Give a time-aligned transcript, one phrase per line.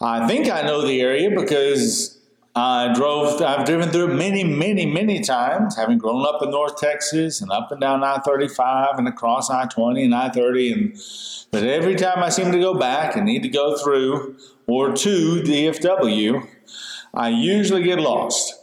[0.00, 2.17] I think I know the area because
[2.58, 7.40] I drove, I've driven through many, many, many times, having grown up in North Texas
[7.40, 10.72] and up and down I 35 and across I 20 and I 30.
[10.72, 11.02] And,
[11.50, 14.36] but every time I seem to go back and need to go through
[14.66, 16.46] or to DFW,
[17.14, 18.54] I usually get lost.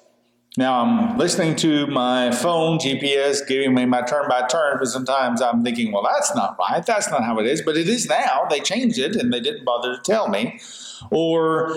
[0.57, 5.41] Now I'm listening to my phone GPS giving me my turn by turn, but sometimes
[5.41, 6.85] I'm thinking, well, that's not right.
[6.85, 7.61] That's not how it is.
[7.61, 8.47] But it is now.
[8.49, 10.59] They changed it and they didn't bother to tell me.
[11.11, 11.75] Or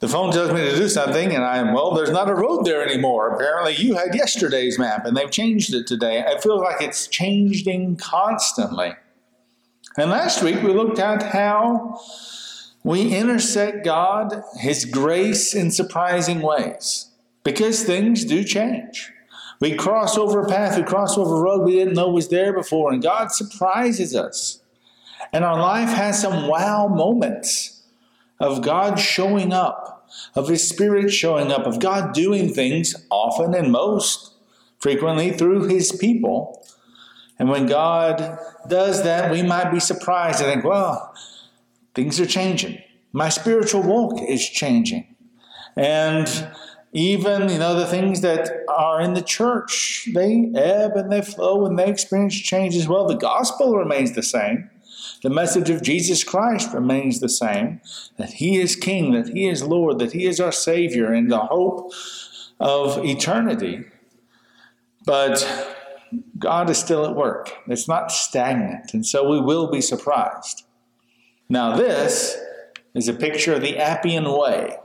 [0.00, 2.82] the phone tells me to do something and I'm, well, there's not a road there
[2.82, 3.34] anymore.
[3.34, 6.24] Apparently you had yesterday's map and they've changed it today.
[6.24, 8.94] I feel like it's changing constantly.
[9.98, 12.00] And last week we looked at how
[12.82, 17.10] we intersect God, His grace in surprising ways
[17.44, 19.12] because things do change.
[19.60, 22.54] We cross over a path, we cross over a road we didn't know was there
[22.54, 24.62] before, and God surprises us.
[25.34, 27.79] And our life has some wow moments
[28.40, 33.70] of God showing up, of His Spirit showing up, of God doing things often and
[33.70, 34.34] most
[34.78, 36.66] frequently through His people.
[37.38, 41.14] And when God does that, we might be surprised and think, well,
[41.94, 42.78] things are changing.
[43.12, 45.14] My spiritual walk is changing.
[45.76, 46.48] And
[46.92, 51.64] even you know the things that are in the church they ebb and they flow
[51.64, 54.68] and they experience change as well the gospel remains the same
[55.22, 57.80] the message of jesus christ remains the same
[58.16, 61.38] that he is king that he is lord that he is our savior and the
[61.38, 61.92] hope
[62.60, 63.84] of eternity.
[65.06, 65.44] But
[66.38, 67.52] god is still at work.
[67.66, 70.64] It's not stagnant and so we will be surprised.
[71.48, 72.36] Now this
[72.94, 74.76] is a picture of the appian way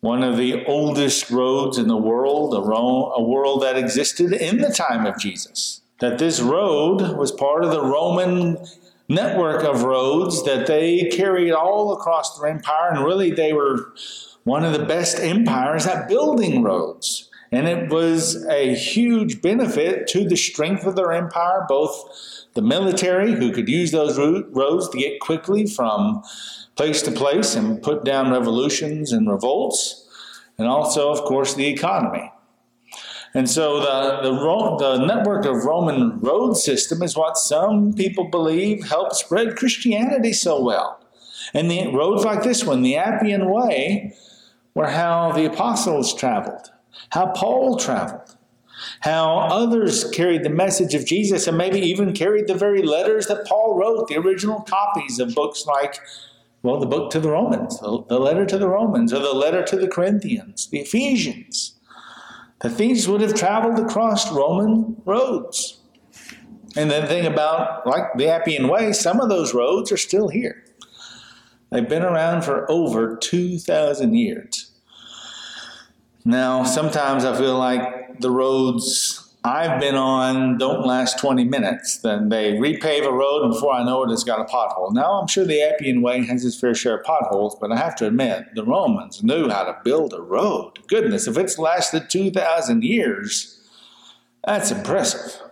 [0.00, 4.58] one of the oldest roads in the world, a, ro- a world that existed in
[4.58, 5.80] the time of Jesus.
[6.00, 8.58] That this road was part of the Roman
[9.08, 13.92] network of roads that they carried all across their empire, and really they were
[14.44, 17.28] one of the best empires at building roads.
[17.52, 23.32] And it was a huge benefit to the strength of their empire, both the military,
[23.32, 26.22] who could use those roads to get quickly from
[26.76, 30.08] place to place and put down revolutions and revolts,
[30.58, 32.32] and also, of course, the economy.
[33.34, 38.88] And so the, the, the network of Roman road system is what some people believe
[38.88, 41.00] helped spread Christianity so well.
[41.52, 44.14] And the roads like this one, the Appian Way,
[44.74, 46.70] were how the apostles traveled,
[47.10, 48.36] how Paul traveled,
[49.00, 53.46] how others carried the message of Jesus, and maybe even carried the very letters that
[53.46, 55.98] Paul wrote, the original copies of books like
[56.62, 59.76] well, the book to the Romans, the letter to the Romans, or the letter to
[59.76, 61.73] the Corinthians, the Ephesians.
[62.64, 65.80] That these would have traveled across Roman roads.
[66.74, 70.64] And the thing about, like the Appian Way, some of those roads are still here.
[71.68, 74.70] They've been around for over 2,000 years.
[76.24, 81.98] Now, sometimes I feel like the roads I've been on don't last 20 minutes.
[81.98, 84.94] Then they repave a road, and before I know it, it's got a pothole.
[84.94, 87.94] Now, I'm sure the Appian Way has its fair share of potholes, but I have
[87.96, 90.78] to admit, the Romans knew how to build a road.
[90.86, 93.60] Goodness, if it's lasted 2,000 years,
[94.44, 95.42] that's impressive.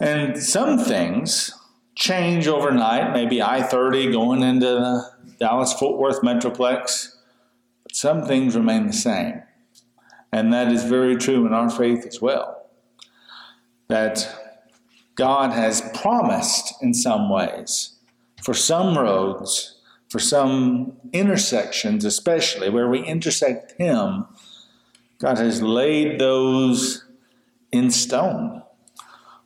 [0.00, 1.52] And some things
[1.94, 7.14] change overnight, maybe I 30 going into the Dallas Fort Worth Metroplex,
[7.84, 9.42] but some things remain the same.
[10.32, 12.68] And that is very true in our faith as well.
[13.88, 14.28] That
[15.16, 17.96] God has promised in some ways
[18.42, 19.76] for some roads,
[20.08, 24.26] for some intersections, especially where we intersect Him,
[25.18, 27.04] God has laid those
[27.70, 28.62] in stone.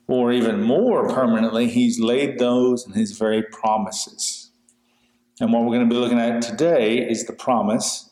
[0.07, 4.51] Or even more permanently, He's laid those in His very promises.
[5.41, 8.11] And what we're going to be looking at today is the promise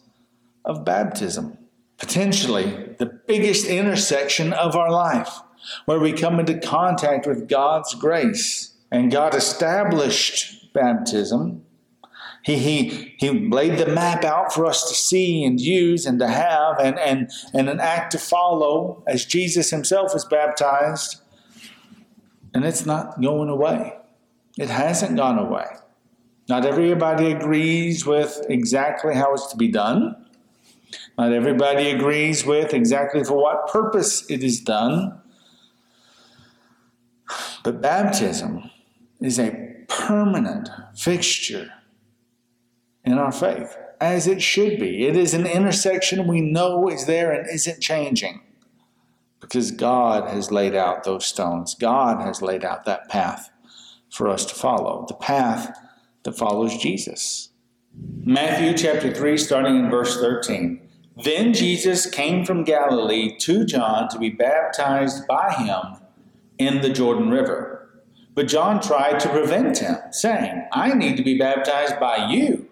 [0.64, 1.58] of baptism
[2.02, 5.38] potentially the biggest intersection of our life,
[5.84, 8.74] where we come into contact with God's grace.
[8.90, 11.64] And God established baptism.
[12.42, 16.26] He, he, he laid the map out for us to see and use and to
[16.26, 21.22] have and, and, and an act to follow as Jesus himself was baptized.
[22.52, 23.96] And it's not going away.
[24.58, 25.66] It hasn't gone away.
[26.48, 30.16] Not everybody agrees with exactly how it's to be done.
[31.22, 35.20] Not everybody agrees with exactly for what purpose it is done.
[37.62, 38.68] But baptism
[39.20, 41.74] is a permanent fixture
[43.04, 45.06] in our faith, as it should be.
[45.06, 48.40] It is an intersection we know is there and isn't changing
[49.38, 51.76] because God has laid out those stones.
[51.76, 53.48] God has laid out that path
[54.10, 55.78] for us to follow, the path
[56.24, 57.50] that follows Jesus.
[57.94, 60.81] Matthew chapter 3, starting in verse 13.
[61.16, 66.00] Then Jesus came from Galilee to John to be baptized by him
[66.58, 68.02] in the Jordan River.
[68.34, 72.68] But John tried to prevent him, saying, I need to be baptized by you,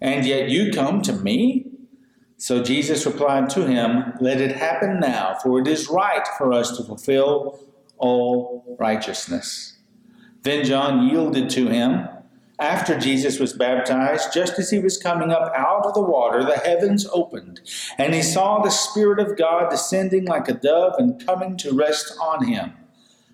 [0.00, 1.66] and yet you come to me?
[2.38, 6.76] So Jesus replied to him, Let it happen now, for it is right for us
[6.76, 7.60] to fulfill
[7.98, 9.78] all righteousness.
[10.42, 12.08] Then John yielded to him.
[12.58, 16.56] After Jesus was baptized, just as he was coming up out of the water, the
[16.56, 17.60] heavens opened,
[17.98, 22.16] and he saw the Spirit of God descending like a dove and coming to rest
[22.20, 22.72] on him.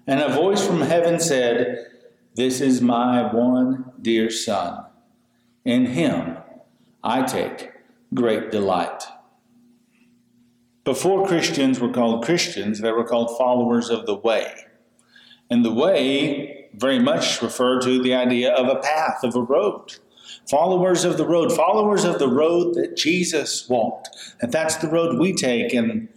[0.06, 1.86] And a voice from heaven said,
[2.34, 4.86] This is my one dear Son.
[5.66, 6.38] In him
[7.04, 7.72] I take
[8.14, 9.04] great delight.
[10.84, 14.50] Before Christians were called Christians, they were called followers of the way.
[15.50, 19.96] And the way very much refer to the idea of a path, of a road.
[20.48, 24.08] Followers of the road, followers of the road that Jesus walked.
[24.40, 25.72] And that's the road we take.
[25.72, 26.08] And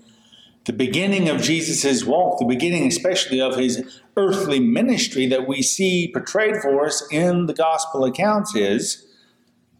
[0.66, 6.10] the beginning of Jesus' walk, the beginning especially of his earthly ministry that we see
[6.12, 9.06] portrayed for us in the gospel accounts is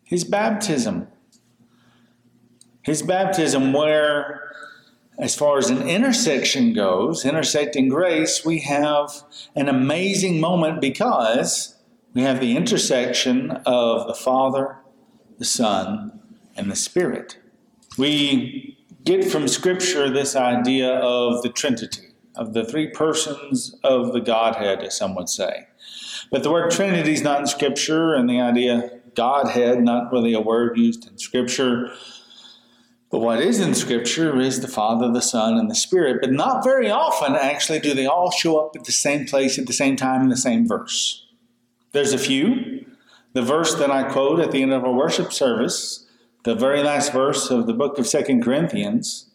[0.04, 1.08] his baptism.
[2.82, 4.52] His baptism, where,
[5.18, 9.24] as far as an intersection goes, intersecting grace, we have
[9.56, 11.78] an amazing moment because
[12.14, 14.78] we have the intersection of the Father,
[15.38, 16.20] the Son,
[16.56, 17.38] and the Spirit.
[17.98, 24.22] We get from Scripture this idea of the Trinity, of the three persons of the
[24.22, 25.68] Godhead, as some would say.
[26.32, 30.42] But the word Trinity is not in Scripture, and the idea Godhead, not really a
[30.42, 31.92] word used in Scripture.
[33.14, 36.18] But what is in Scripture is the Father, the Son, and the Spirit.
[36.20, 39.68] But not very often, actually, do they all show up at the same place at
[39.68, 41.24] the same time in the same verse.
[41.92, 42.88] There's a few.
[43.34, 46.08] The verse that I quote at the end of our worship service
[46.44, 49.30] the very last verse of the book of Second Corinthians.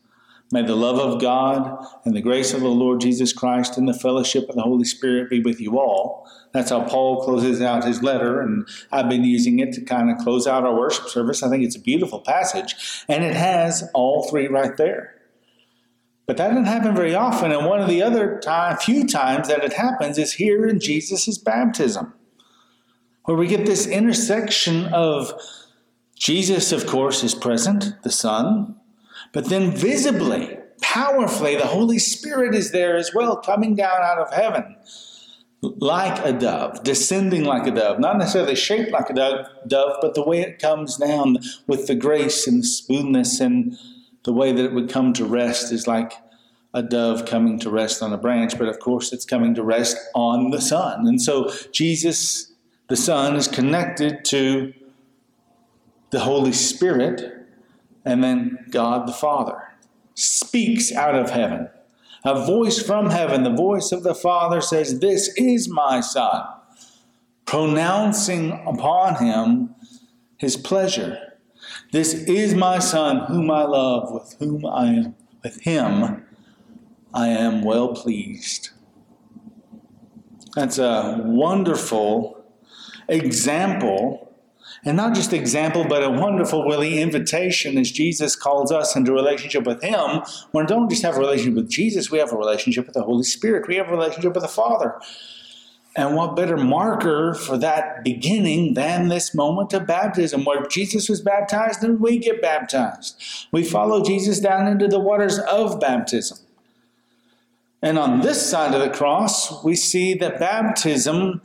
[0.50, 3.92] May the love of God and the grace of the Lord Jesus Christ and the
[3.92, 6.26] fellowship of the Holy Spirit be with you all.
[6.52, 10.16] That's how Paul closes out his letter, and I've been using it to kind of
[10.18, 11.42] close out our worship service.
[11.42, 15.14] I think it's a beautiful passage, and it has all three right there.
[16.26, 19.62] But that doesn't happen very often, and one of the other time, few times that
[19.62, 22.14] it happens is here in Jesus' baptism,
[23.24, 25.32] where we get this intersection of
[26.14, 28.76] Jesus, of course, is present, the Son,
[29.32, 34.32] but then visibly, powerfully, the Holy Spirit is there as well, coming down out of
[34.32, 34.76] heaven
[35.60, 40.14] like a dove, descending like a dove, not necessarily shaped like a dove, dove, but
[40.14, 43.76] the way it comes down with the grace and the smoothness and
[44.24, 46.12] the way that it would come to rest is like
[46.74, 49.96] a dove coming to rest on a branch, but of course it's coming to rest
[50.14, 51.06] on the Son.
[51.06, 52.52] And so Jesus,
[52.88, 54.72] the Son, is connected to
[56.10, 57.37] the Holy Spirit,
[58.08, 59.62] and then God the Father
[60.14, 61.68] speaks out of heaven.
[62.24, 66.46] A voice from heaven, the voice of the Father says, This is my Son,
[67.44, 69.74] pronouncing upon him
[70.38, 71.18] his pleasure.
[71.92, 76.24] This is my Son, whom I love, with whom I am, with him
[77.12, 78.70] I am well pleased.
[80.54, 82.42] That's a wonderful
[83.06, 84.27] example
[84.84, 89.64] and not just example, but a wonderful, really invitation as Jesus calls us into relationship
[89.64, 90.22] with Him.
[90.52, 93.24] We don't just have a relationship with Jesus, we have a relationship with the Holy
[93.24, 93.68] Spirit.
[93.68, 95.00] We have a relationship with the Father.
[95.96, 101.20] And what better marker for that beginning than this moment of baptism, where Jesus was
[101.20, 103.20] baptized and we get baptized?
[103.50, 106.38] We follow Jesus down into the waters of baptism.
[107.82, 111.42] And on this side of the cross, we see that baptism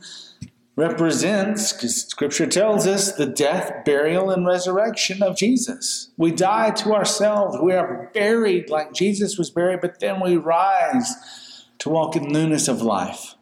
[0.76, 6.10] represents, because Scripture tells us, the death, burial, and resurrection of Jesus.
[6.16, 7.56] We die to ourselves.
[7.62, 12.66] We are buried like Jesus was buried, but then we rise to walk in newness
[12.66, 13.34] of life.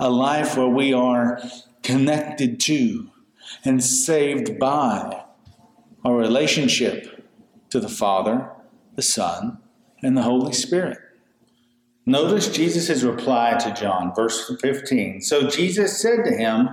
[0.00, 1.40] A life where we are
[1.82, 3.10] connected to
[3.64, 5.24] and saved by
[6.04, 7.28] our relationship
[7.70, 8.50] to the Father,
[8.96, 9.58] the Son,
[10.02, 10.98] and the Holy Spirit.
[12.06, 15.22] Notice Jesus' reply to John, verse 15.
[15.22, 16.70] So Jesus said to him,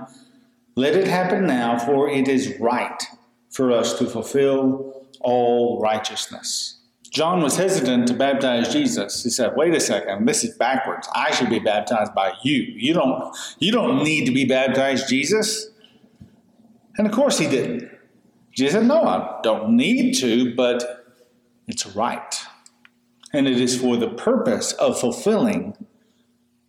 [0.76, 3.02] Let it happen now, for it is right
[3.50, 6.78] for us to fulfill all righteousness.
[7.10, 9.22] John was hesitant to baptize Jesus.
[9.22, 11.06] He said, "Wait a second, this is backwards.
[11.14, 12.54] I should be baptized by you.
[12.54, 15.68] You don't you don't need to be baptized, Jesus."
[16.96, 17.90] And of course he didn't.
[18.50, 21.04] Jesus said, "No, I don't need to, but
[21.68, 22.41] it's right."
[23.32, 25.74] And it is for the purpose of fulfilling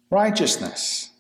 [0.10, 1.12] righteousness.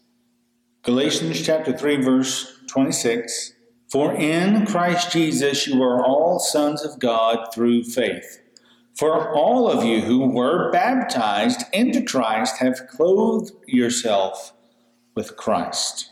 [0.83, 3.53] Galatians chapter 3 verse 26,
[3.89, 8.39] "For in Christ Jesus you are all sons of God through faith."
[8.95, 14.53] For all of you who were baptized into Christ have clothed yourself
[15.15, 16.11] with Christ.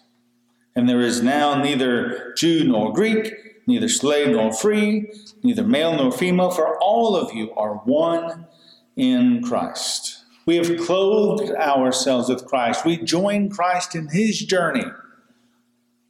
[0.76, 3.34] And there is now neither Jew nor Greek,
[3.68, 5.12] neither slave nor free,
[5.44, 8.48] neither male nor female, for all of you are one
[8.96, 10.24] in Christ.
[10.46, 12.86] We have clothed ourselves with Christ.
[12.86, 14.86] We join Christ in his journey.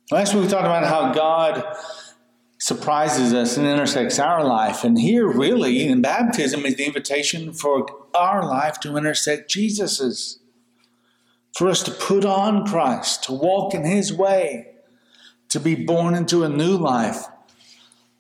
[0.10, 1.64] Last week we talked about how God
[2.58, 4.84] surprises us and intersects our life.
[4.84, 10.40] And here, really, in baptism, is the invitation for our life to intersect Jesus's.
[11.58, 14.68] For us to put on Christ, to walk in His way,
[15.50, 17.26] to be born into a new life,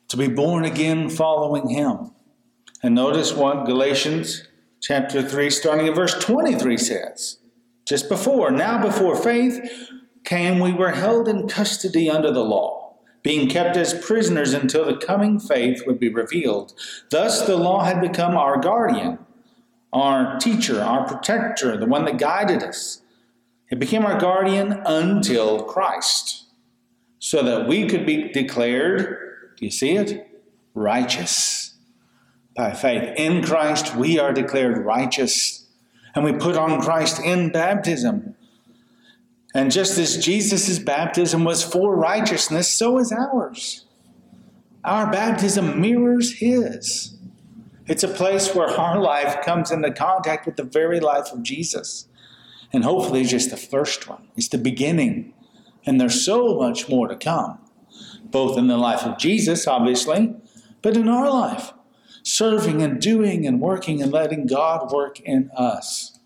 [0.10, 2.12] to be born again following Him.
[2.84, 4.48] And notice what Galatians
[4.82, 7.38] chapter 3, starting at verse 23 says.
[7.86, 9.60] Just before, now before faith
[10.24, 12.82] came, we were held in custody under the law
[13.24, 16.74] being kept as prisoners until the coming faith would be revealed.
[17.10, 19.20] Thus, the law had become our guardian,
[19.94, 23.02] our teacher, our protector, the one that guided us.
[23.70, 26.46] It became our guardian until Christ,
[27.20, 30.28] so that we could be declared, do you see it?
[30.74, 31.61] Righteous
[32.56, 33.14] by faith.
[33.18, 35.66] In Christ, we are declared righteous,
[36.14, 38.36] and we put on Christ in baptism.
[39.54, 43.86] And just as Jesus' baptism was for righteousness, so is ours.
[44.84, 47.16] Our baptism mirrors his.
[47.88, 52.08] It's a place where our life comes into contact with the very life of Jesus.
[52.72, 55.34] And hopefully, it's just the first one, it's the beginning.
[55.86, 57.60] And there's so much more to come,
[58.24, 60.34] both in the life of Jesus, obviously,
[60.82, 61.74] but in our life,
[62.24, 66.20] serving and doing and working and letting God work in us.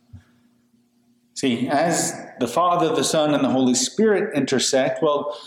[1.33, 5.37] See, as the Father, the Son, and the Holy Spirit intersect, well,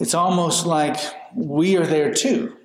[0.00, 0.96] it's almost like
[1.34, 2.56] we are there too.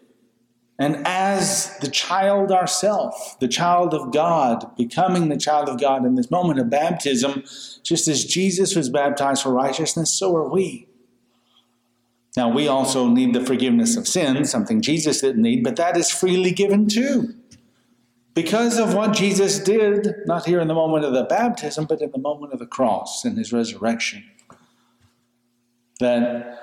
[0.78, 6.16] And as the child ourself, the child of God, becoming the child of God in
[6.16, 7.44] this moment of baptism,
[7.84, 10.88] just as Jesus was baptized for righteousness, so are we.
[12.38, 16.12] Now, we also need the forgiveness of sins, something Jesus didn't need, but that is
[16.12, 17.34] freely given too
[18.36, 22.12] because of what Jesus did, not here in the moment of the baptism, but in
[22.12, 24.24] the moment of the cross and his resurrection.
[26.02, 26.60] That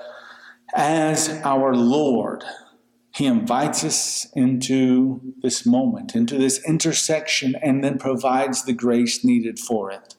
[0.75, 2.43] as our Lord,
[3.15, 9.57] he invites us into this moment, into this intersection, and then provides the grace needed
[9.57, 10.15] for it.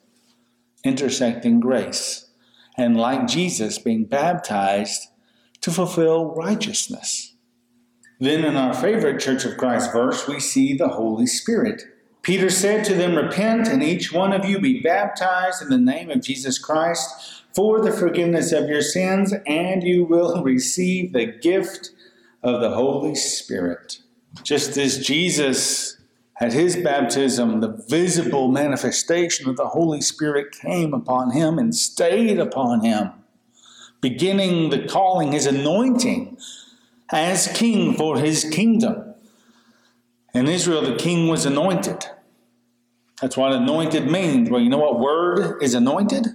[0.83, 2.29] Intersecting grace.
[2.77, 5.07] And like Jesus, being baptized
[5.65, 7.33] to fulfill righteousness.
[8.19, 11.81] Then, in our favorite Church of Christ verse, we see the Holy Spirit.
[12.21, 16.11] Peter said to them, Repent, and each one of you be baptized in the name
[16.11, 21.89] of Jesus Christ for the forgiveness of your sins, and you will receive the gift
[22.43, 24.01] of the Holy Spirit.
[24.43, 25.97] Just as Jesus
[26.39, 32.37] at his baptism, the visible manifestation of the Holy Spirit came upon him and stayed
[32.37, 33.13] upon him,
[34.09, 36.37] beginning the calling, his anointing
[37.11, 39.15] as king for his kingdom.
[40.31, 42.05] In Israel, the king was anointed.
[43.19, 44.51] That's what anointed means.
[44.51, 46.27] Well, you know what word is anointed?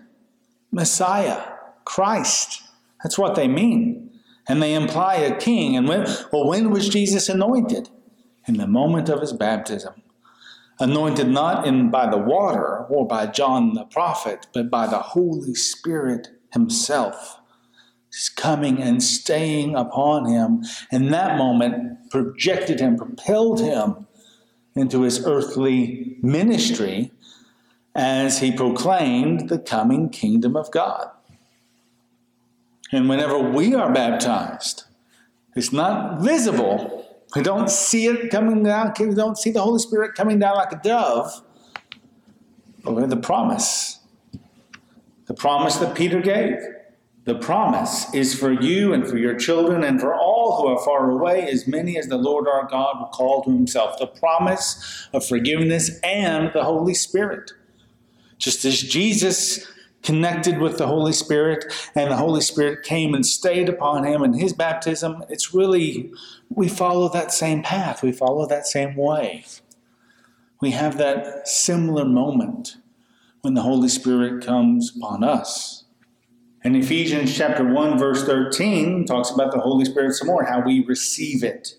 [0.73, 1.41] Messiah,
[1.85, 2.61] Christ.
[3.05, 4.19] That's what they mean.
[4.49, 5.77] And they imply a king.
[5.77, 7.89] And when, well, when was Jesus anointed?
[8.49, 9.95] In the moment of his baptism.
[10.81, 15.55] Anointed not in by the water or by John the prophet, but by the Holy
[15.55, 17.40] Spirit himself
[18.37, 20.65] coming and staying upon him.
[20.91, 24.07] And that moment projected him, propelled him
[24.75, 27.11] into his earthly ministry
[27.95, 31.11] as he proclaimed the coming kingdom of God.
[32.93, 34.85] And whenever we are baptized,
[35.55, 37.07] it's not visible.
[37.35, 38.93] We don't see it coming down.
[38.99, 41.43] We don't see the Holy Spirit coming down like a dove.
[42.83, 44.01] But we have the promise.
[45.27, 46.57] The promise that Peter gave.
[47.25, 51.11] The promise is for you and for your children and for all who are far
[51.11, 53.99] away, as many as the Lord our God will call to himself.
[53.99, 57.53] The promise of forgiveness and the Holy Spirit.
[58.39, 59.71] Just as Jesus
[60.03, 64.33] connected with the Holy Spirit and the Holy Spirit came and stayed upon him in
[64.33, 66.11] his baptism, it's really,
[66.49, 69.45] we follow that same path, we follow that same way.
[70.63, 72.77] We have that similar moment
[73.43, 75.80] when the Holy Spirit comes upon us.
[76.63, 80.85] And Ephesians chapter 1 verse 13 talks about the Holy Spirit some more, how we
[80.85, 81.75] receive it.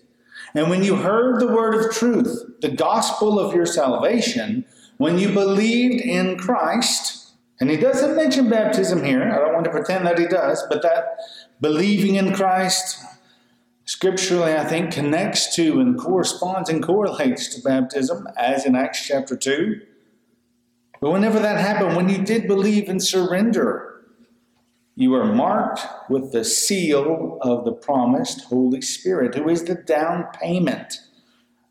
[0.54, 4.64] And when you heard the word of truth, the gospel of your salvation,
[4.98, 9.70] when you believed in Christ, and he doesn't mention baptism here, I don't want to
[9.70, 11.16] pretend that he does, but that
[11.60, 12.98] believing in Christ,
[13.84, 19.36] scripturally, I think, connects to and corresponds and correlates to baptism, as in Acts chapter
[19.36, 19.80] 2.
[21.00, 23.91] But whenever that happened, when you did believe and surrender,
[24.94, 25.80] you are marked
[26.10, 31.00] with the seal of the promised Holy Spirit, who is the down payment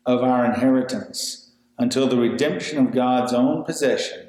[0.04, 4.28] of our inheritance until the redemption of God's own possession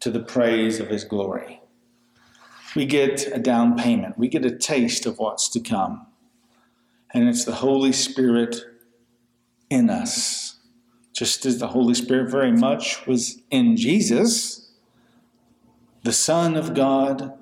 [0.00, 1.60] to the praise of his glory.
[2.76, 6.06] We get a down payment, we get a taste of what's to come.
[7.14, 8.56] And it's the Holy Spirit
[9.68, 10.56] in us.
[11.12, 14.72] Just as the Holy Spirit very much was in Jesus,
[16.04, 17.41] the Son of God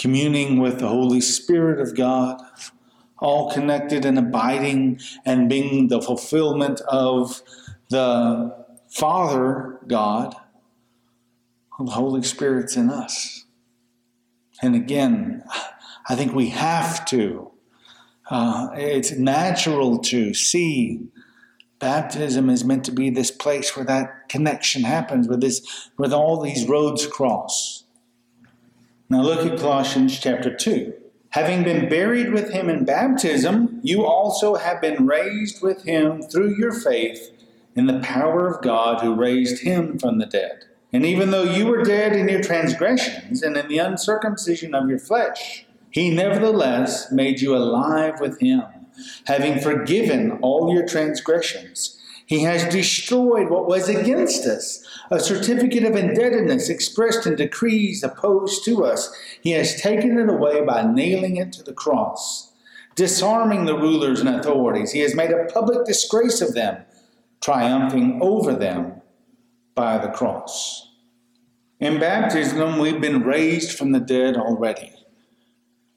[0.00, 2.40] communing with the Holy Spirit of God,
[3.18, 7.42] all connected and abiding and being the fulfillment of
[7.90, 10.34] the Father God.
[11.78, 13.44] The Holy Spirit's in us.
[14.62, 15.44] And again,
[16.08, 17.50] I think we have to.
[18.30, 21.08] Uh, it's natural to see
[21.78, 26.40] baptism is meant to be this place where that connection happens, where this, where all
[26.40, 27.84] these roads cross.
[29.10, 30.94] Now look at Colossians chapter 2.
[31.30, 36.54] Having been buried with him in baptism, you also have been raised with him through
[36.56, 37.32] your faith
[37.74, 40.66] in the power of God who raised him from the dead.
[40.92, 45.00] And even though you were dead in your transgressions and in the uncircumcision of your
[45.00, 48.62] flesh, he nevertheless made you alive with him,
[49.26, 51.99] having forgiven all your transgressions.
[52.30, 58.64] He has destroyed what was against us a certificate of indebtedness expressed in decrees opposed
[58.66, 59.12] to us.
[59.40, 62.52] He has taken it away by nailing it to the cross,
[62.94, 64.92] disarming the rulers and authorities.
[64.92, 66.84] He has made a public disgrace of them,
[67.40, 69.02] triumphing over them
[69.74, 70.88] by the cross.
[71.80, 74.92] In baptism, we've been raised from the dead already.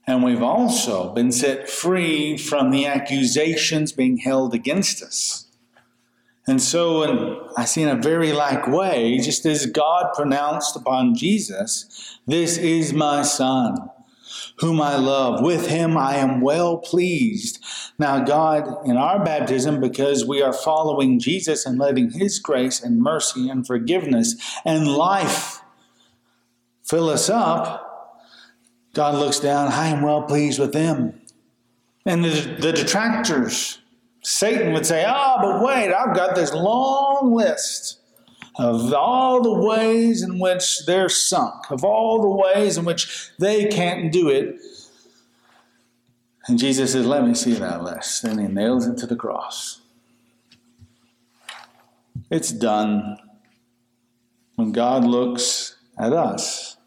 [0.07, 5.43] And we've also been set free from the accusations being held against us.
[6.45, 11.15] And so, and I see in a very like way, just as God pronounced upon
[11.15, 13.89] Jesus, This is my Son,
[14.57, 15.41] whom I love.
[15.41, 17.63] With him I am well pleased.
[17.97, 22.99] Now, God, in our baptism, because we are following Jesus and letting his grace and
[22.99, 25.61] mercy and forgiveness and life
[26.83, 27.83] fill us up,
[28.93, 31.19] God looks down, I am well pleased with them.
[32.05, 33.79] And the, the detractors,
[34.23, 37.99] Satan would say, Ah, oh, but wait, I've got this long list
[38.57, 43.65] of all the ways in which they're sunk, of all the ways in which they
[43.67, 44.59] can't do it.
[46.47, 48.23] And Jesus says, Let me see that list.
[48.23, 49.81] And he nails it to the cross.
[52.29, 53.17] It's done.
[54.55, 56.77] When God looks at us,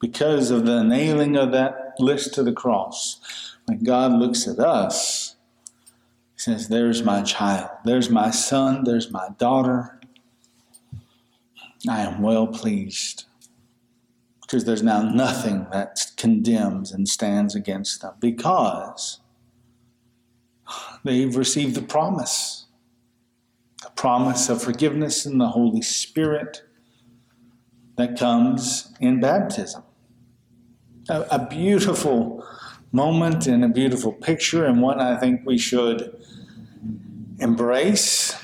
[0.00, 3.20] because of the nailing of that list to the cross,
[3.66, 5.33] when God looks at us,
[6.36, 10.00] says, There's my child, there's my son, there's my daughter.
[11.88, 13.24] I am well pleased
[14.40, 19.20] because there's now nothing that condemns and stands against them because
[21.04, 22.64] they've received the promise
[23.84, 26.62] the promise of forgiveness in the Holy Spirit
[27.96, 29.82] that comes in baptism.
[31.10, 32.42] A, a beautiful
[32.92, 36.16] moment and a beautiful picture, and one I think we should
[37.44, 38.34] embrace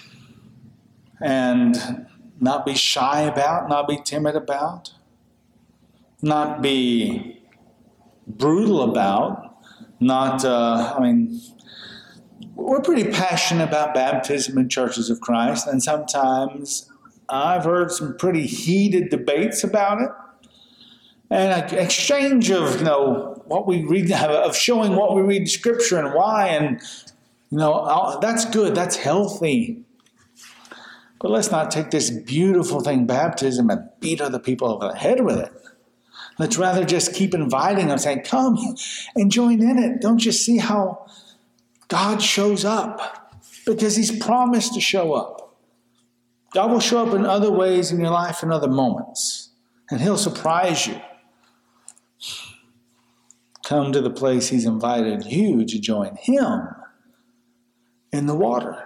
[1.20, 2.06] and
[2.38, 4.92] not be shy about, not be timid about,
[6.22, 7.42] not be
[8.26, 9.56] brutal about,
[10.00, 11.40] not, uh, I mean,
[12.54, 16.90] we're pretty passionate about baptism in churches of Christ, and sometimes
[17.28, 20.10] I've heard some pretty heated debates about it.
[21.30, 25.46] And an exchange of, you know, what we read, of showing what we read in
[25.46, 26.82] Scripture and why, and
[27.50, 29.84] you know, that's good, that's healthy.
[31.20, 35.22] But let's not take this beautiful thing, baptism, and beat other people over the head
[35.24, 35.52] with it.
[36.38, 38.56] Let's rather just keep inviting them, saying, Come
[39.14, 40.00] and join in it.
[40.00, 41.06] Don't you see how
[41.88, 43.36] God shows up?
[43.66, 45.58] Because He's promised to show up.
[46.54, 49.50] God will show up in other ways in your life in other moments.
[49.90, 50.98] and He'll surprise you.
[53.64, 56.68] Come to the place He's invited you to join Him
[58.12, 58.84] in the water,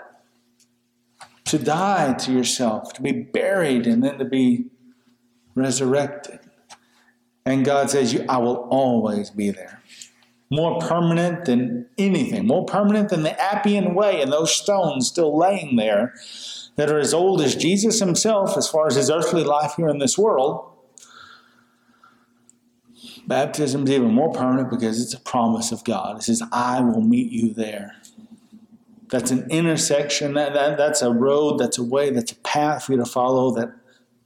[1.47, 4.67] to die to yourself, to be buried, and then to be
[5.55, 6.41] resurrected.
[7.47, 9.83] And God says, I will always be there.
[10.51, 15.77] More permanent than anything, more permanent than the Appian Way and those stones still laying
[15.77, 16.15] there
[16.77, 19.99] that are as old as Jesus himself as far as his earthly life here in
[19.99, 20.71] this world.
[23.27, 26.19] Baptism is even more permanent because it's a promise of God.
[26.19, 27.97] It says, I will meet you there.
[29.11, 32.93] That's an intersection, that, that, that's a road, that's a way, that's a path for
[32.93, 33.73] you to follow that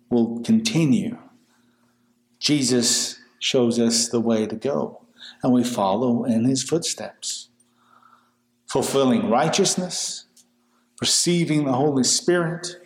[0.08, 1.18] will continue.
[2.38, 5.02] Jesus shows us the way to go,
[5.42, 7.48] and we follow in his footsteps,
[8.66, 10.26] fulfilling righteousness,
[11.00, 12.76] receiving the Holy Spirit,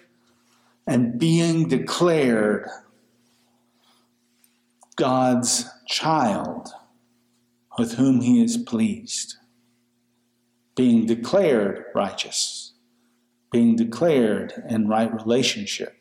[0.86, 2.66] and being declared
[4.96, 6.70] God's child
[7.78, 9.36] with whom he is pleased,
[10.74, 12.72] being declared righteous,
[13.50, 15.96] being declared in right relationship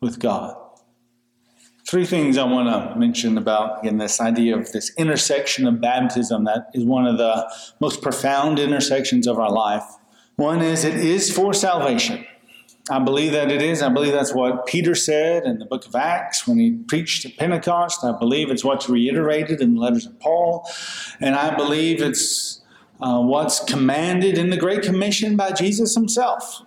[0.00, 0.56] with God.
[1.88, 6.44] Three things I want to mention about in this idea of this intersection of baptism
[6.44, 9.84] that is one of the most profound intersections of our life.
[10.36, 12.24] One is it is for salvation.
[12.90, 13.80] I believe that it is.
[13.82, 17.36] I believe that's what Peter said in the book of Acts when he preached at
[17.36, 18.02] Pentecost.
[18.02, 20.68] I believe it's what's reiterated in the letters of Paul.
[21.20, 22.61] And I believe it's
[23.02, 26.62] uh, what's commanded in the Great Commission by Jesus himself.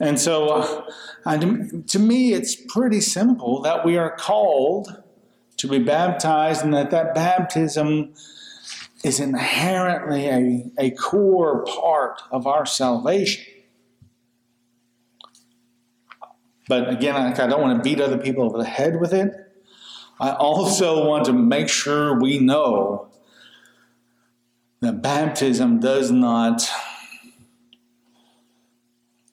[0.00, 0.84] And so,
[1.24, 5.02] uh, to me, it's pretty simple that we are called
[5.58, 8.12] to be baptized and that that baptism
[9.04, 13.44] is inherently a, a core part of our salvation.
[16.68, 19.32] But again, I don't want to beat other people over the head with it.
[20.18, 23.11] I also want to make sure we know
[24.82, 26.68] that baptism does not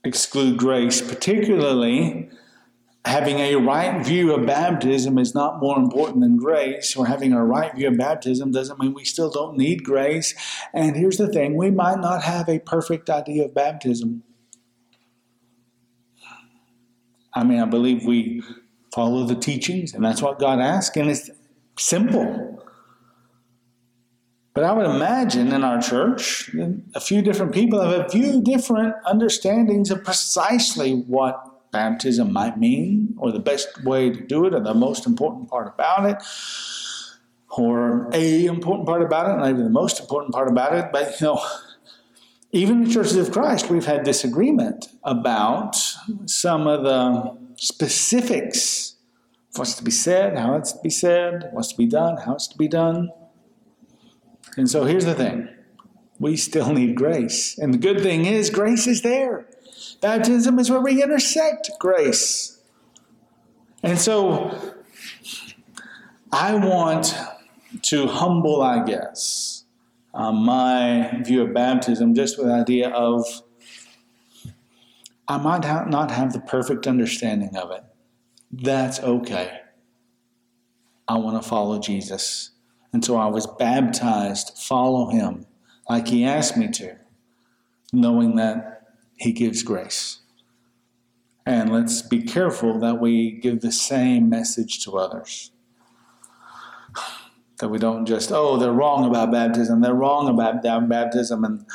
[0.04, 2.30] exclude grace, particularly
[3.04, 7.44] having a right view of baptism is not more important than grace, or having a
[7.44, 10.36] right view of baptism doesn't mean we still don't need grace.
[10.72, 14.22] And here's the thing we might not have a perfect idea of baptism.
[17.34, 18.44] I mean, I believe we
[18.94, 21.32] follow the teachings, and that's what God asks, and it's
[21.76, 22.64] simple.
[24.54, 26.54] But I would imagine in our church,
[26.96, 33.16] a few different people have a few different understandings of precisely what baptism might mean,
[33.20, 36.18] or the best way to do it, or the most important part about it,
[37.50, 40.92] or a important part about it, maybe the most important part about it.
[40.92, 41.46] But you know,
[42.52, 45.76] even in the churches of Christ, we've had disagreement about
[46.26, 48.96] some of the specifics
[49.54, 52.34] of what's to be said, how it's to be said, what's to be done, how
[52.34, 53.12] it's to be done.
[54.58, 55.50] And so here's the thing
[56.20, 57.58] we still need grace.
[57.58, 59.46] And the good thing is, grace is there.
[60.02, 62.62] Baptism is where we intersect grace.
[63.82, 64.76] And so
[66.32, 67.16] I want
[67.84, 69.64] to humble, I guess,
[70.14, 73.26] um, my view of baptism just with the idea of
[75.28, 77.84] I might ha- not have the perfect understanding of it.
[78.52, 79.62] That's okay.
[81.08, 82.52] I want to follow Jesus.
[82.92, 85.46] And so I was baptized, follow him
[85.90, 86.96] like he asked me to,
[87.92, 90.20] knowing that he gives grace.
[91.46, 95.52] And let's be careful that we give the same message to others.
[97.60, 101.66] That we don't just, oh, they're wrong about baptism, they're wrong about baptism, and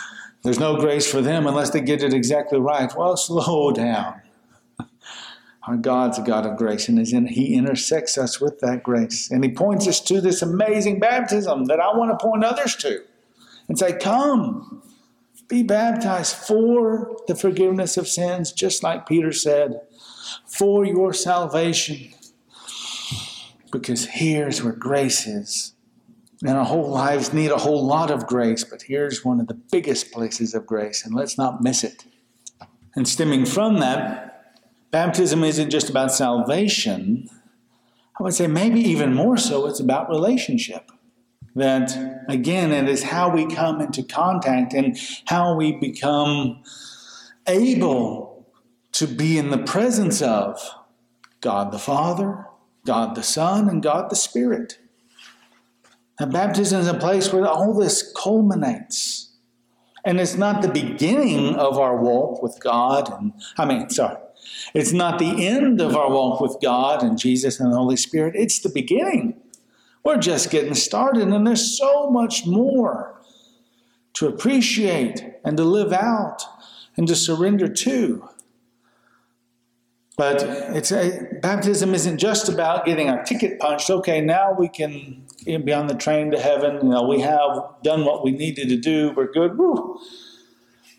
[0.43, 2.91] there's no grace for them unless they get it exactly right.
[2.97, 4.23] Well, slow down.
[5.67, 9.31] Our God's a God of grace, and He intersects us with that grace.
[9.31, 13.03] And He points us to this amazing baptism that I want to point others to
[13.69, 14.83] and say, Come,
[15.49, 19.81] be baptized for the forgiveness of sins, just like Peter said,
[20.47, 22.13] for your salvation.
[23.73, 25.73] Because here's where grace is.
[26.43, 29.55] And our whole lives need a whole lot of grace, but here's one of the
[29.55, 32.05] biggest places of grace, and let's not miss it.
[32.95, 34.34] And stemming from that,
[34.95, 37.29] baptism isn't just about salvation.
[38.17, 40.89] I would say maybe even more so, it's about relationship.
[41.57, 46.63] That, again, it is how we come into contact and how we become
[47.49, 48.47] able
[48.93, 50.61] to be in the presence of
[51.41, 52.47] God the Father,
[52.87, 54.79] God the Son, and God the Spirit.
[56.21, 59.33] And baptism is a place where all this culminates.
[60.05, 63.13] And it's not the beginning of our walk with God.
[63.13, 64.19] And I mean, sorry,
[64.75, 68.35] It's not the end of our walk with God and Jesus and the Holy Spirit,
[68.37, 69.41] it's the beginning.
[70.05, 73.21] We're just getting started, and there's so much more
[74.15, 76.43] to appreciate and to live out
[76.97, 78.29] and to surrender to.
[80.17, 83.91] But it's a, baptism isn't just about getting our ticket punched.
[83.91, 86.77] Okay, now we can be on the train to heaven.
[86.77, 89.13] You know, we have done what we needed to do.
[89.17, 89.59] We're good.
[89.59, 89.99] Woo.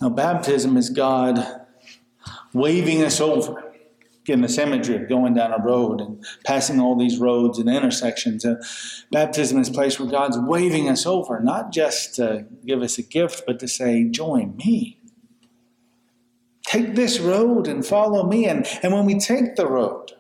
[0.02, 1.65] Now, baptism is God
[2.56, 3.62] waving us over.
[4.22, 8.44] Again, this imagery of going down a road and passing all these roads and intersections.
[8.44, 8.56] Uh,
[9.12, 13.04] baptism is a place where God's waving us over, not just to give us a
[13.04, 15.00] gift, but to say, Join me.
[16.66, 18.48] Take this road and follow me.
[18.48, 20.14] And, and when we take the road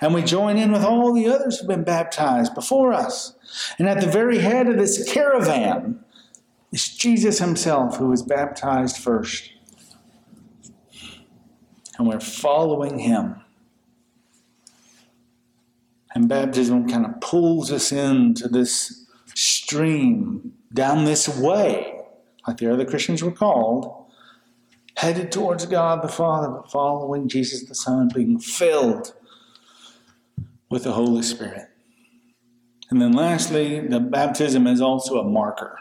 [0.00, 3.34] and we join in with all the others who've been baptized before us,
[3.80, 6.04] and at the very head of this caravan
[6.70, 9.50] is Jesus himself who was baptized first.
[11.98, 13.40] And we're following him.
[16.14, 22.00] And baptism kind of pulls us into this stream, down this way,
[22.46, 24.06] like the other Christians were called,
[24.96, 29.14] headed towards God the Father, but following Jesus the Son, being filled
[30.70, 31.68] with the Holy Spirit.
[32.90, 35.78] And then lastly, the baptism is also a marker.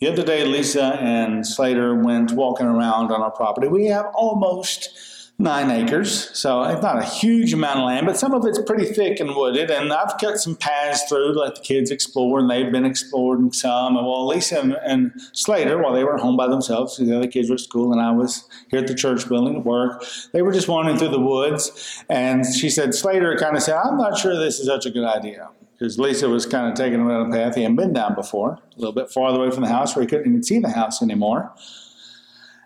[0.00, 3.68] The other day, Lisa and Slater went walking around on our property.
[3.68, 4.90] We have almost
[5.36, 8.84] nine acres, so it's not a huge amount of land, but some of it's pretty
[8.84, 9.70] thick and wooded.
[9.70, 13.52] And I've cut some paths through to let the kids explore, and they've been exploring
[13.52, 13.96] some.
[13.96, 17.50] And well, Lisa and, and Slater, while they were home by themselves, the other kids
[17.50, 20.52] were at school, and I was here at the church building at work, they were
[20.52, 22.04] just wandering through the woods.
[22.08, 25.04] And she said, Slater kind of said, I'm not sure this is such a good
[25.04, 25.48] idea.
[25.72, 28.60] Because Lisa was kind of taking him down a path he hadn't been down before,
[28.76, 31.02] a little bit farther away from the house where he couldn't even see the house
[31.02, 31.52] anymore.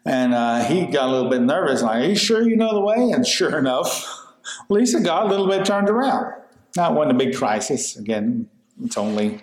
[0.04, 2.80] And uh, he got a little bit nervous, like, Are you sure you know the
[2.80, 3.10] way?
[3.10, 4.26] And sure enough,
[4.68, 6.34] Lisa got a little bit turned around.
[6.76, 7.96] Not one a big crisis.
[7.96, 8.48] Again,
[8.84, 9.42] it's only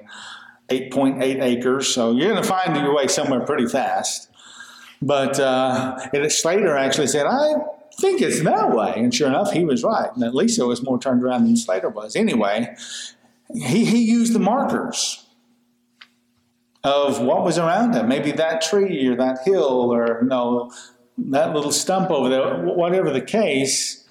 [0.69, 4.29] 8.8 acres, so you're going to find your way somewhere pretty fast.
[5.01, 7.53] But uh, Slater actually said, I
[7.99, 8.93] think it's that way.
[8.95, 10.09] And sure enough, he was right.
[10.15, 12.15] And Lisa was more turned around than Slater was.
[12.15, 12.75] Anyway,
[13.53, 15.24] he, he used the markers
[16.85, 18.07] of what was around him.
[18.07, 20.71] Maybe that tree or that hill or you know
[21.17, 24.03] that little stump over there, whatever the case.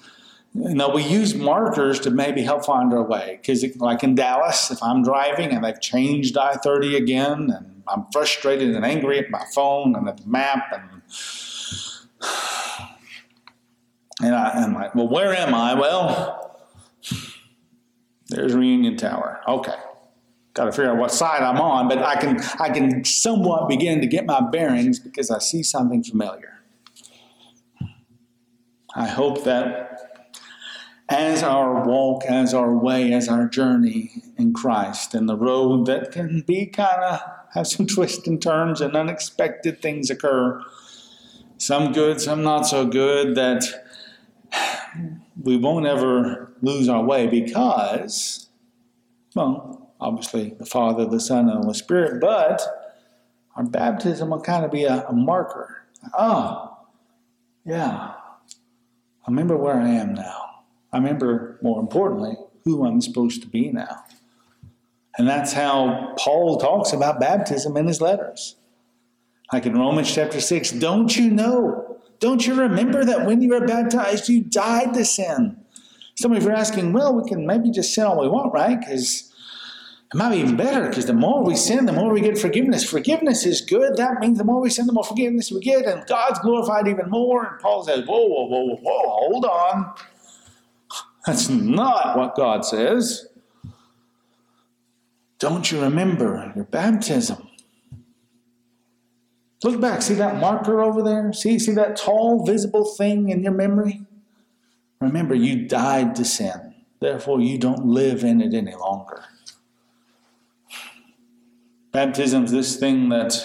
[0.53, 3.39] You know, we use markers to maybe help find our way.
[3.41, 8.05] Because, like in Dallas, if I'm driving and they've changed I 30 again, and I'm
[8.13, 11.01] frustrated and angry at my phone and at the map, and
[14.23, 15.73] and I, am like, well, where am I?
[15.73, 16.61] Well,
[18.29, 19.41] there's Reunion Tower.
[19.45, 19.75] Okay,
[20.55, 24.01] got to figure out what side I'm on, but I can I can somewhat begin
[24.01, 26.53] to get my bearings because I see something familiar.
[28.95, 30.31] I hope that
[31.09, 36.11] as our walk, as our way, as our journey in Christ, and the road that
[36.11, 37.19] can be kind of
[37.53, 40.63] have some twists and turns and unexpected things occur,
[41.57, 43.65] some good, some not so good, that
[45.41, 48.49] we won't ever lose our way because,
[49.35, 52.61] well, obviously the Father, the Son, and the Spirit, but
[53.55, 55.83] our baptism will kind of be a, a marker.
[56.17, 56.77] Oh,
[57.65, 58.13] yeah,
[59.25, 60.63] I remember where I am now.
[60.93, 64.03] I remember, more importantly, who I'm supposed to be now.
[65.17, 68.55] And that's how Paul talks about baptism in his letters.
[69.53, 71.97] Like in Romans chapter 6, don't you know?
[72.19, 75.57] Don't you remember that when you were baptized, you died to sin?
[76.15, 78.79] Some of you are asking, well, we can maybe just sin all we want, right?
[78.79, 79.33] Because
[80.13, 82.83] it might be even better because the more we sin, the more we get forgiveness.
[82.87, 83.97] Forgiveness is good.
[83.97, 87.09] That means the more we sin, the more forgiveness we get, and God's glorified even
[87.09, 87.45] more.
[87.45, 89.93] And Paul says, Whoa, whoa, whoa, whoa, hold on.
[91.25, 93.27] That's not what God says.
[95.39, 97.49] Don't you remember your baptism?
[99.63, 100.03] Look back.
[100.03, 101.33] See that marker over there?
[101.33, 104.01] See, see that tall, visible thing in your memory?
[104.99, 106.75] Remember, you died to sin.
[106.99, 109.23] Therefore, you don't live in it any longer.
[111.95, 113.41] Baptism is this thing that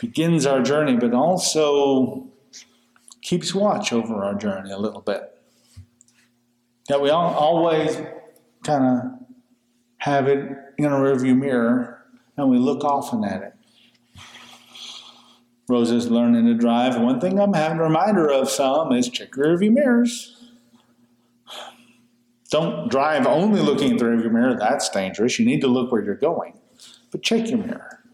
[0.00, 2.26] begins our journey, but also
[3.22, 5.32] keeps watch over our journey a little bit.
[6.88, 7.98] That we all, always
[8.64, 9.02] kind of
[9.98, 12.04] have it in a rearview mirror
[12.36, 13.54] and we look often at it.
[15.68, 17.00] Rose Rosa's learning to drive.
[17.00, 20.50] One thing I'm having a reminder of some is check rearview mirrors.
[22.50, 24.56] Don't drive only looking at the rearview mirror.
[24.58, 25.38] That's dangerous.
[25.38, 26.54] You need to look where you're going.
[27.16, 28.04] But check your mirror.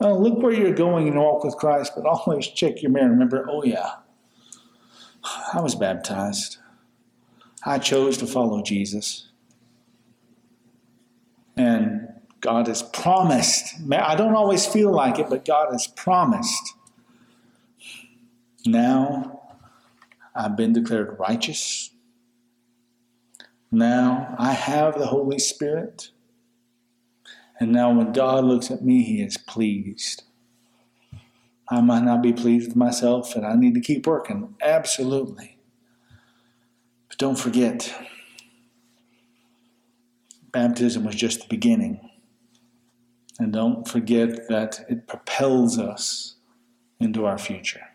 [0.00, 3.08] Well, look where you're going and walk with Christ, but always check your mirror.
[3.08, 3.92] Remember, oh yeah,
[5.54, 6.56] I was baptized.
[7.64, 9.28] I chose to follow Jesus.
[11.56, 12.08] And
[12.40, 13.76] God has promised.
[13.92, 16.74] I don't always feel like it, but God has promised.
[18.66, 19.42] Now
[20.34, 21.90] I've been declared righteous.
[23.70, 26.10] Now I have the Holy Spirit.
[27.60, 30.24] And now when God looks at me, He is pleased.
[31.68, 34.54] I might not be pleased with myself and I need to keep working.
[34.60, 35.58] Absolutely.
[37.08, 37.94] But don't forget,
[40.52, 42.10] baptism was just the beginning.
[43.38, 46.36] And don't forget that it propels us
[47.00, 47.91] into our future.